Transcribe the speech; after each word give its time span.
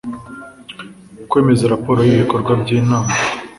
Kwemeza 1.29 1.71
raporo 1.73 1.99
y’ibikorwa 2.05 2.51
by’inama 2.61 3.11